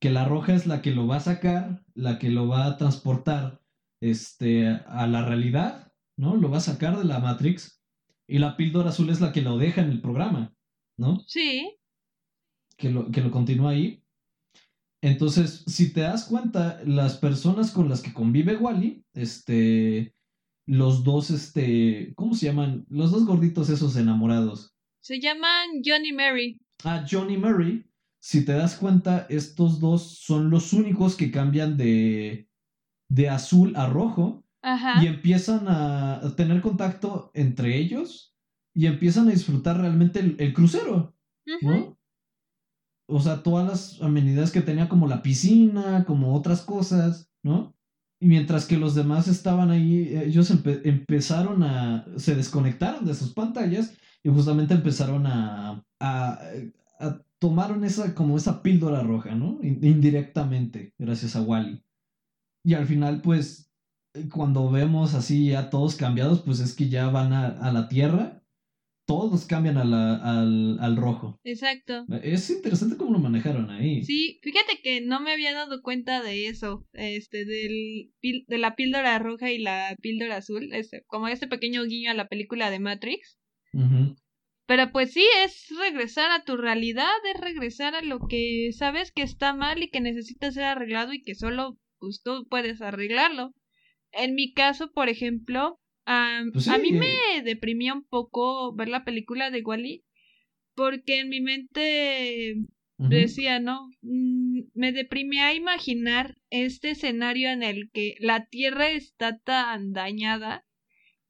[0.00, 2.76] Que la roja es la que lo va a sacar, la que lo va a
[2.76, 3.62] transportar
[4.00, 6.36] este, a la realidad, ¿no?
[6.36, 7.80] Lo va a sacar de la Matrix.
[8.26, 10.54] Y la píldora azul es la que lo deja en el programa,
[10.96, 11.20] ¿no?
[11.26, 11.76] Sí.
[12.76, 14.01] Que lo, que lo continúa ahí.
[15.02, 20.14] Entonces, si te das cuenta, las personas con las que convive Wally, este,
[20.66, 22.86] los dos, este, ¿cómo se llaman?
[22.88, 24.74] Los dos gorditos esos enamorados.
[25.00, 26.60] Se llaman Johnny Mary.
[26.84, 27.84] Ah, Johnny Mary.
[28.20, 32.48] Si te das cuenta, estos dos son los únicos que cambian de,
[33.08, 34.44] de azul a rojo
[35.02, 38.36] y empiezan a tener contacto entre ellos
[38.72, 41.16] y empiezan a disfrutar realmente el, crucero,
[41.62, 41.91] ¿no?
[43.08, 47.74] O sea, todas las amenidades que tenía como la piscina, como otras cosas, ¿no?
[48.20, 53.94] Y mientras que los demás estaban ahí, ellos empezaron a, se desconectaron de sus pantallas
[54.22, 56.38] y justamente empezaron a, a,
[57.00, 59.58] a tomaron esa, como esa píldora roja, ¿no?
[59.62, 61.82] Indirectamente, gracias a Wally.
[62.64, 63.72] Y al final, pues,
[64.32, 68.41] cuando vemos así ya todos cambiados, pues es que ya van a, la Tierra.
[69.12, 71.38] Todos cambian a la, al, al, rojo.
[71.44, 72.06] Exacto.
[72.22, 74.02] Es interesante cómo lo manejaron ahí.
[74.04, 79.18] Sí, fíjate que no me había dado cuenta de eso, este, del, de la píldora
[79.18, 83.38] roja y la píldora azul, este, como este pequeño guiño a la película de Matrix.
[84.66, 89.20] Pero pues sí, es regresar a tu realidad, es regresar a lo que sabes que
[89.20, 93.52] está mal y que necesita ser arreglado y que solo pues tú puedes arreglarlo.
[94.12, 95.81] En mi caso, por ejemplo,
[96.52, 100.04] pues a mí me deprimía un poco ver la película de Wally
[100.74, 102.56] porque en mi mente
[102.98, 103.90] decía, ¿no?
[104.02, 110.64] Mm, me deprimía imaginar este escenario en el que la tierra está tan dañada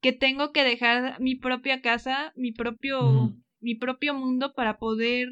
[0.01, 5.29] que tengo que dejar mi propia casa, mi propio, mi propio mundo para poder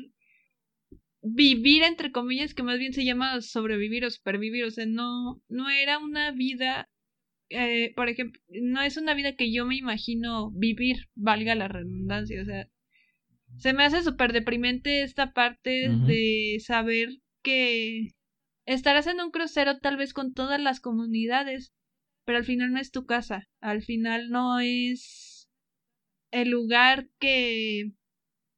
[1.21, 4.63] vivir entre comillas que más bien se llama sobrevivir o supervivir.
[4.65, 6.89] O sea no no era una vida
[7.52, 12.42] eh, por ejemplo no es una vida que yo me imagino vivir valga la redundancia
[12.42, 12.70] o sea
[13.58, 17.10] se me hace súper deprimente esta parte de saber
[17.44, 18.14] que
[18.66, 21.74] estarás en un crucero tal vez con todas las comunidades
[22.26, 25.50] pero al final no es tu casa al final no es
[26.32, 27.92] el lugar que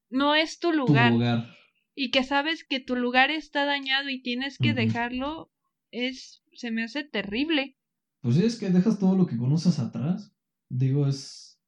[0.09, 1.11] no es tu lugar.
[1.11, 1.53] Tu lugar
[1.95, 5.51] y que sabes que tu lugar está dañado y tienes que dejarlo,
[5.91, 7.77] es, se me hace terrible.
[8.23, 10.33] Pues es que dejas todo lo que conoces atrás.
[10.69, 11.59] Digo, es,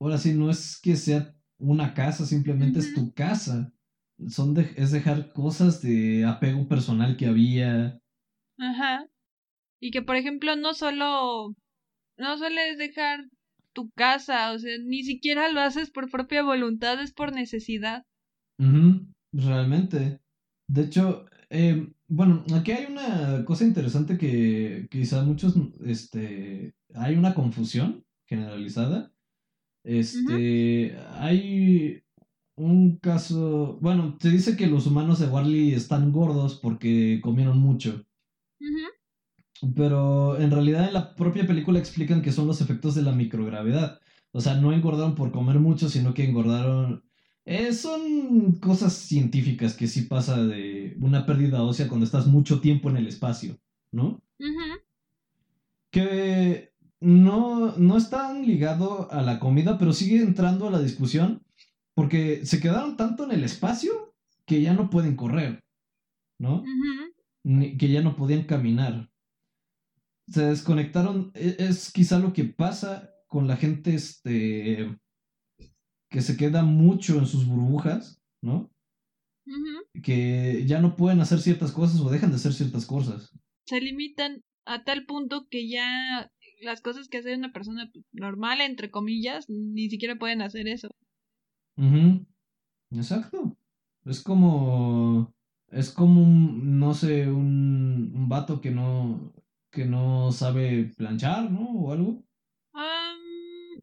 [0.00, 3.72] ahora sí, no es que sea una casa, simplemente es tu casa.
[4.26, 8.00] Son de, es dejar cosas de apego personal que había.
[8.58, 9.06] Ajá.
[9.80, 11.54] Y que, por ejemplo, no solo,
[12.16, 13.28] no sueles dejar
[13.72, 18.04] tu casa, o sea, ni siquiera lo haces por propia voluntad, es por necesidad.
[19.32, 20.20] Realmente.
[20.66, 27.34] De hecho, eh, bueno, aquí hay una cosa interesante que quizá muchos, este, hay una
[27.34, 29.12] confusión generalizada.
[29.84, 32.02] Este, hay
[32.56, 38.04] un caso, bueno, se dice que los humanos de Warley están gordos porque comieron mucho.
[39.74, 44.00] Pero en realidad en la propia película explican que son los efectos de la microgravedad.
[44.32, 47.04] O sea, no engordaron por comer mucho, sino que engordaron
[47.50, 52.90] eh, son cosas científicas que sí pasa de una pérdida ósea cuando estás mucho tiempo
[52.90, 53.58] en el espacio,
[53.90, 54.20] ¿no?
[55.90, 61.42] Que no, no está ligado a la comida, pero sigue entrando a la discusión
[61.94, 65.64] porque se quedaron tanto en el espacio que ya no pueden correr,
[66.38, 66.62] ¿no?
[67.44, 69.10] que ya no podían caminar.
[70.28, 74.98] Se desconectaron, e, es, quizá lo que pasa con la gente este,
[76.10, 78.70] que se queda mucho en sus burbujas, ¿no?
[80.02, 83.32] Que ya no pueden hacer ciertas cosas o dejan de hacer ciertas cosas.
[83.66, 88.90] Se limitan a tal punto que ya las cosas que hace una persona normal, entre
[88.90, 90.88] comillas, ni siquiera pueden hacer eso.
[92.90, 93.56] Exacto.
[94.04, 95.32] Es como.
[95.70, 99.32] Es como un, no sé, un, un vato que no.
[99.70, 101.70] que no sabe planchar, ¿no?
[101.70, 102.24] O algo.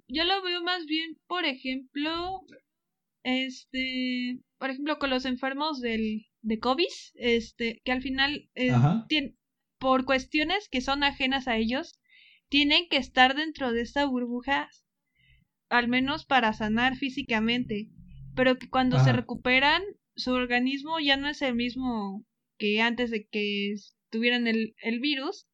[0.08, 2.42] Yo lo veo más bien, por ejemplo.
[3.24, 4.40] Este.
[4.58, 8.72] Por ejemplo, con los enfermos del, de COVID, este, que al final eh,
[9.80, 12.00] por cuestiones que son ajenas a ellos,
[12.50, 14.70] tienen que estar dentro de esta burbuja,
[15.70, 17.90] al menos para sanar físicamente,
[18.36, 19.82] pero que cuando se recuperan,
[20.16, 22.26] su organismo ya no es el mismo
[22.58, 23.76] que antes de que
[24.10, 25.48] tuvieran el, el virus,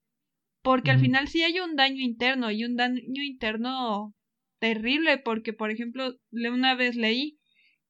[0.61, 4.13] porque al final sí hay un daño interno y un daño interno
[4.61, 7.39] terrible, porque por ejemplo, una vez leí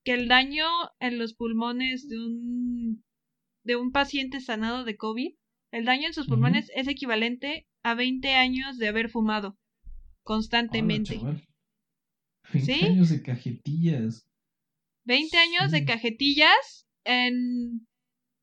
[0.04, 0.66] que el daño
[1.00, 3.04] en los pulmones de un
[3.64, 5.36] de un paciente sanado de COVID,
[5.72, 9.60] el daño en sus pulmones es equivalente a 20 años de haber fumado
[10.24, 11.20] constantemente.
[12.52, 14.28] 20 años de cajetillas.
[15.04, 17.86] 20 años de cajetillas en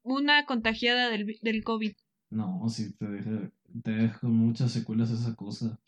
[0.03, 1.95] una contagiada del, del COVID.
[2.31, 5.81] No, sí, te deja, te deja con muchas secuelas esa cosa.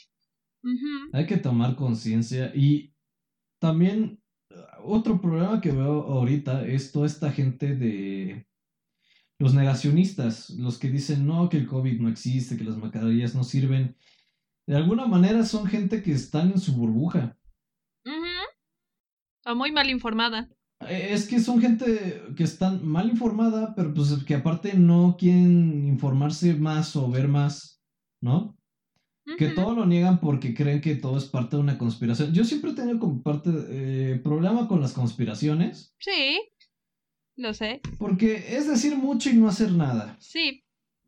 [1.12, 2.94] Hay que tomar conciencia y
[3.60, 4.20] también
[4.82, 8.46] otro problema que veo ahorita es toda esta gente de
[9.38, 13.42] los negacionistas, los que dicen no, que el COVID no existe, que las mascarillas no
[13.42, 13.96] sirven,
[14.66, 17.36] de alguna manera son gente que están en su burbuja.
[19.46, 20.48] O muy mal informada.
[20.80, 25.86] Eh, es que son gente que están mal informada, pero pues que aparte no quieren
[25.86, 27.82] informarse más o ver más,
[28.20, 28.56] ¿no?
[29.40, 32.34] Que todo lo niegan porque creen que todo es parte de una conspiración.
[32.34, 35.94] Yo siempre he tenido como parte eh, problema con las conspiraciones.
[35.98, 36.38] Sí.
[37.36, 37.80] Lo sé.
[37.98, 40.14] Porque es decir mucho y no hacer nada.
[40.20, 40.62] Sí.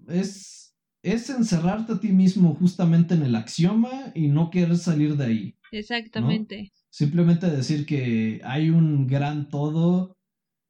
[0.09, 5.25] Es, es encerrarte a ti mismo justamente en el axioma y no querer salir de
[5.27, 5.59] ahí.
[5.71, 6.73] Exactamente.
[6.89, 10.17] Simplemente decir que hay un gran todo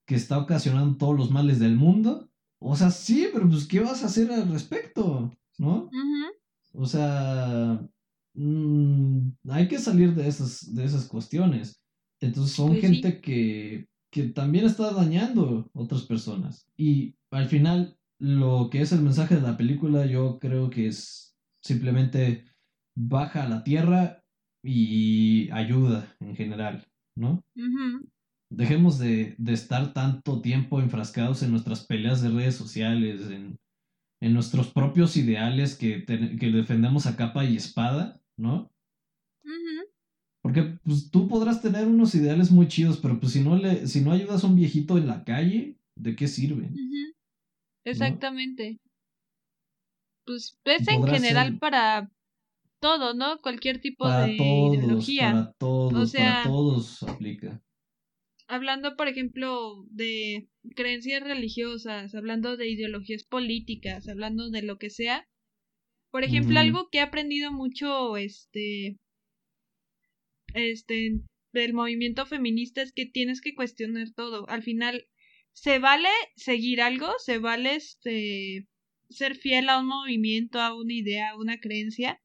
[0.04, 2.28] que está ocasionando todos los males del mundo.
[2.58, 5.32] O sea, sí, pero pues, ¿qué vas a hacer al respecto?
[5.58, 5.88] ¿No?
[6.72, 7.80] O sea,
[8.34, 11.82] mm, hay que salir de esas, de esas cuestiones.
[12.20, 16.68] Entonces son pues gente que que también está dañando a otras personas.
[16.76, 21.34] Y al final, lo que es el mensaje de la película, yo creo que es
[21.64, 22.44] simplemente
[22.94, 24.22] baja a la tierra
[24.62, 27.42] y ayuda en general, ¿no?
[28.50, 33.58] Dejemos de, estar tanto tiempo enfrascados en nuestras peleas de redes sociales, en,
[34.30, 38.72] nuestros propios ideales que, que defendemos a capa y espada, ¿no?
[40.42, 44.00] Porque pues tú podrás tener unos ideales muy chidos, pero pues si no le, si
[44.00, 46.68] no ayudas a un viejito en la calle, ¿de qué sirve?
[47.84, 48.80] Exactamente.
[50.26, 52.10] Pues es en general para
[52.80, 53.38] todo, ¿no?
[53.40, 55.32] Cualquier tipo de ideología.
[55.32, 57.62] Para todos, para todos aplica.
[58.52, 65.26] Hablando, por ejemplo, de creencias religiosas, hablando de ideologías políticas, hablando de lo que sea.
[66.10, 68.98] Por ejemplo, algo que he aprendido mucho, este,
[70.52, 71.22] este,
[71.54, 74.46] del movimiento feminista es que tienes que cuestionar todo.
[74.50, 75.06] Al final,
[75.54, 78.68] se vale seguir algo, se vale este,
[79.08, 82.20] ser fiel a un movimiento, a una idea, a una creencia,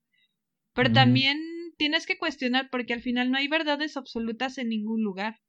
[0.74, 1.40] pero también
[1.78, 5.40] tienes que cuestionar porque al final no hay verdades absolutas en ningún lugar.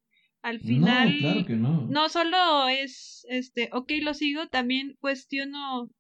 [0.43, 1.87] Al final, no, claro que no.
[1.89, 5.91] no solo es, este, ok, lo sigo, también cuestiono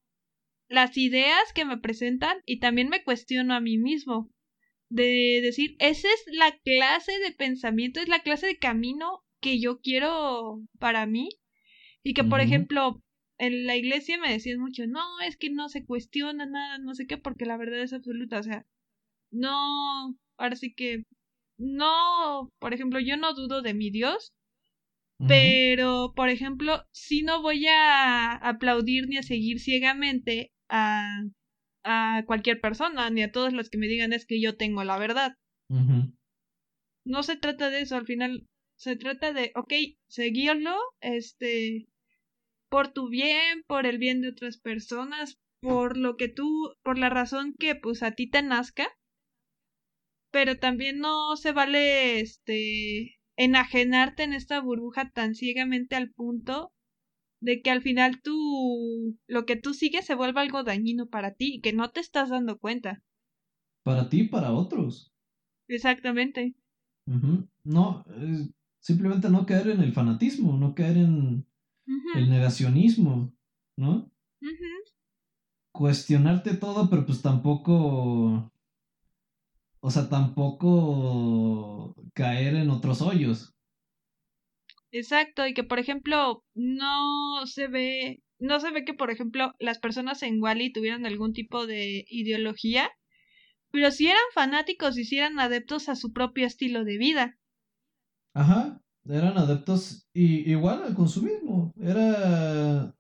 [0.69, 4.31] las ideas que me presentan y también me cuestiono a mí mismo
[4.91, 9.81] de decir, esa es la clase de pensamiento, es la clase de camino que yo
[9.81, 11.29] quiero para mí.
[12.03, 13.03] Y que, por ejemplo,
[13.39, 17.07] en la iglesia me decían mucho, no, es que no se cuestiona nada, no sé
[17.07, 18.39] qué, porque la verdad es absoluta.
[18.39, 18.67] O sea,
[19.31, 21.05] no, ahora sí que,
[21.59, 24.33] no, por ejemplo, yo no dudo de mi Dios,
[25.27, 31.23] pero, por ejemplo, si no voy a aplaudir ni a seguir ciegamente a
[31.85, 34.99] a cualquier persona, ni a todos los que me digan es que yo tengo la
[34.99, 35.37] verdad.
[37.05, 38.47] No se trata de eso, al final
[38.77, 39.73] se trata de, ok,
[40.07, 41.89] seguirlo, este,
[42.69, 47.09] por tu bien, por el bien de otras personas, por lo que tú, por la
[47.11, 48.89] razón que pues a ti te nazca,
[50.31, 56.75] pero también no se vale este enajenarte en esta burbuja tan ciegamente al punto
[57.41, 61.55] de que al final tú lo que tú sigues se vuelva algo dañino para ti
[61.55, 63.03] y que no te estás dando cuenta.
[63.85, 65.15] Para ti y para otros.
[65.69, 66.57] Exactamente.
[67.63, 68.05] No,
[68.81, 71.47] simplemente no caer en el fanatismo, no caer en
[72.17, 73.33] el negacionismo,
[73.77, 74.11] ¿no?
[75.73, 78.53] Cuestionarte todo, pero pues tampoco
[79.81, 83.55] o sea, tampoco caer en otros hoyos.
[84.91, 89.79] Exacto, y que por ejemplo no se ve, no se ve que por ejemplo las
[89.79, 92.91] personas en Wally tuvieran algún tipo de ideología,
[93.71, 97.39] pero si eran fanáticos y si eran adeptos a su propio estilo de vida.
[98.35, 102.95] Ajá, eran adeptos y igual al consumismo, era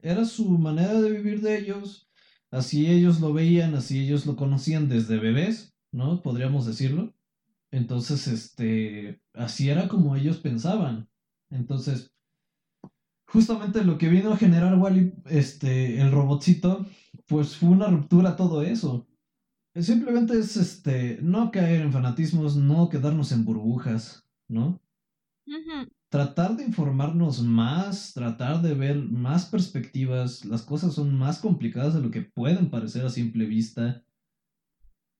[0.00, 2.08] era su manera de vivir de ellos,
[2.50, 6.22] así ellos lo veían, así ellos lo conocían desde bebés ¿no?
[6.22, 7.14] Podríamos decirlo.
[7.70, 11.08] Entonces, este, así era como ellos pensaban.
[11.50, 12.12] Entonces,
[13.26, 16.86] justamente lo que vino a generar Wally, este, el robotcito,
[17.26, 19.06] pues fue una ruptura a todo eso.
[19.74, 24.80] Simplemente es, este, no caer en fanatismos, no quedarnos en burbujas, ¿no?
[26.08, 30.44] Tratar de informarnos más, tratar de ver más perspectivas.
[30.46, 34.05] Las cosas son más complicadas de lo que pueden parecer a simple vista.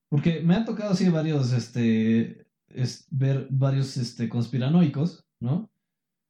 [0.09, 2.47] Porque me ha tocado así varios, este,
[3.11, 5.69] ver varios, este, conspiranoicos, ¿no?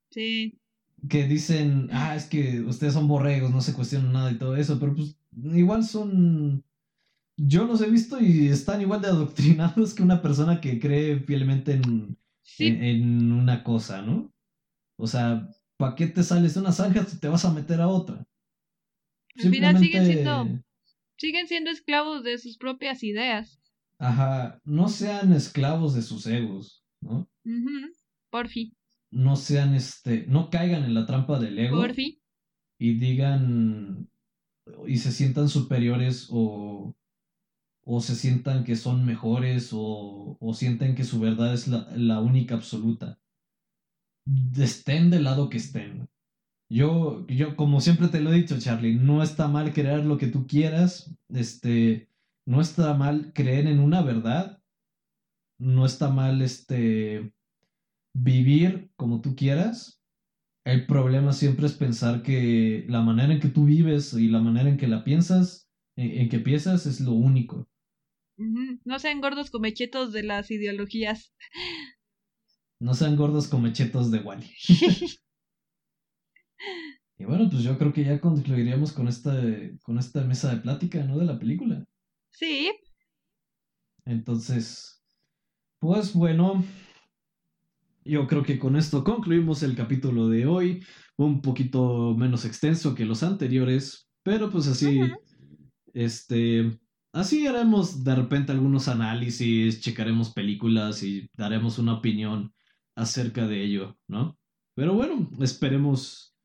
[0.10, 0.60] Sí.
[1.08, 4.80] Que dicen, ah, es que ustedes son borregos, no se cuestionan nada y todo eso,
[4.80, 6.64] pero pues igual son...
[7.40, 11.74] Yo los he visto y están igual de adoctrinados que una persona que cree fielmente
[11.74, 12.18] en,
[12.58, 14.34] en, una cosa, ¿no?
[14.98, 15.48] O sea,
[15.78, 18.26] ¿para qué te sales de una zanja si te vas a meter a otra?
[19.36, 20.64] Al final siguen siendo,
[21.18, 23.60] siguen siendo esclavos de sus propias ideas.
[24.00, 27.28] Ajá, no sean esclavos de sus egos, ¿no?
[28.30, 28.72] Por fin.
[29.12, 31.78] No sean, este, no caigan en la trampa del ego.
[31.78, 32.20] Por fin.
[32.80, 34.08] Y digan,
[34.86, 36.96] y se sientan superiores o,
[37.84, 42.22] o se sientan que son mejores o, o sienten que su verdad es la, la
[42.22, 43.20] única absoluta.
[44.58, 46.10] Estén del lado que estén.
[46.70, 50.28] Yo, yo, como siempre te lo he dicho, Charlie, no está mal crear lo que
[50.28, 51.16] tú quieras.
[51.30, 52.10] Este,
[52.48, 54.64] no está mal creer en una verdad,
[55.60, 57.34] no está mal este
[58.14, 60.02] vivir como tú quieras.
[60.64, 64.70] El problema siempre es pensar que la manera en que tú vives y la manera
[64.70, 67.68] en que la piensas, en, que piensas, es lo único.
[68.38, 71.34] No sean gordos comechetos de las ideologías.
[72.80, 74.50] No sean gordos comechetos de Wally.
[77.18, 79.34] y bueno, pues yo creo que ya concluiríamos con esta,
[79.84, 81.18] con esta mesa de plática, ¿no?
[81.18, 81.86] De la película.
[82.38, 82.72] Sí.
[84.06, 85.04] Entonces,
[85.80, 86.64] pues bueno,
[88.06, 90.84] yo creo que con esto concluimos el capítulo de hoy,
[91.16, 95.00] un poquito menos extenso que los anteriores, pero pues así,
[95.96, 96.80] este,
[97.12, 102.54] así haremos de repente algunos análisis, checaremos películas y daremos una opinión
[102.96, 104.38] acerca de ello, ¿no?
[104.76, 106.36] Pero bueno, esperemos,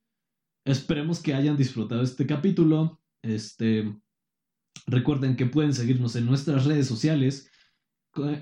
[0.64, 3.94] esperemos que hayan disfrutado este capítulo, este,
[4.86, 7.50] Recuerden que pueden seguirnos en nuestras redes sociales.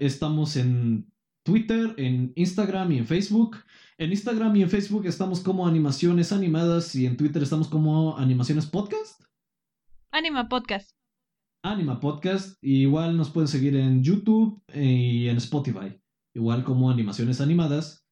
[0.00, 1.12] Estamos en
[1.44, 3.58] Twitter, en Instagram y en Facebook.
[3.98, 8.66] En Instagram y en Facebook estamos como Animaciones Animadas y en Twitter estamos como Animaciones
[8.66, 9.22] Podcast.
[10.10, 10.92] Anima Podcast.
[11.62, 12.56] Anima Podcast.
[12.62, 16.00] igual nos pueden seguir en YouTube y en Spotify.
[16.34, 18.06] Igual como Animaciones Animadas.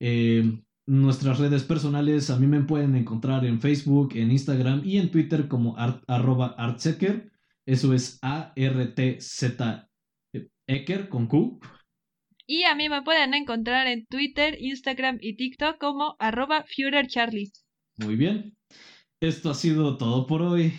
[0.00, 5.10] Eh, nuestras redes personales a mí me pueden encontrar en Facebook, en Instagram y en
[5.10, 7.29] Twitter como arroba artsecker.
[7.66, 9.90] Eso es A-R-T-Z
[10.70, 11.60] Eker con Q.
[12.46, 16.64] Y a mí me pueden encontrar en Twitter, Instagram y TikTok como arroba.
[17.96, 18.56] Muy bien.
[19.20, 20.72] Esto ha sido todo por hoy.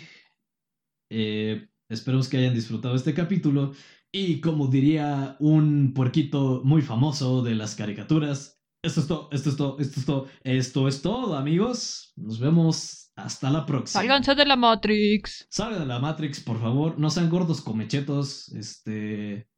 [1.10, 3.72] Eh, esperemos que hayan disfrutado este capítulo.
[4.10, 9.56] Y como diría un puerquito muy famoso de las caricaturas, esto es todo, esto es
[9.56, 12.12] todo, esto es todo, esto es todo, amigos.
[12.16, 14.00] Nos vemos hasta la próxima.
[14.00, 15.46] Sálganse de la Matrix.
[15.50, 16.98] Salgan de la Matrix, por favor.
[16.98, 18.48] No sean gordos comechetos.
[18.50, 19.48] Este.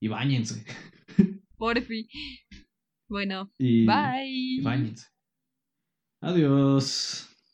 [0.00, 0.64] Y bañense.
[1.86, 2.06] fin.
[3.08, 3.50] Bueno.
[3.86, 4.26] bye.
[4.26, 5.06] Y bañense.
[6.20, 7.33] Adiós.